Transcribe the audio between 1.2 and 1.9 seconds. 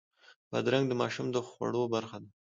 د خوړو